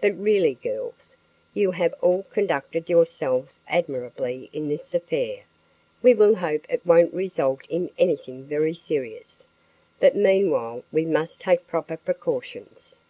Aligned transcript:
But 0.00 0.16
really, 0.16 0.54
girls, 0.54 1.16
you 1.52 1.72
have 1.72 1.92
all 2.00 2.22
conducted 2.22 2.88
yourselves 2.88 3.58
admirably 3.66 4.48
in 4.52 4.68
this 4.68 4.94
affair. 4.94 5.40
We 6.02 6.14
will 6.14 6.36
hope 6.36 6.66
it 6.68 6.86
won't 6.86 7.12
result 7.12 7.62
in 7.68 7.90
anything 7.98 8.44
very 8.44 8.74
serious, 8.74 9.44
but 9.98 10.14
meanwhile 10.14 10.84
we 10.92 11.04
must 11.04 11.40
take 11.40 11.66
proper 11.66 11.96
precautions." 11.96 13.00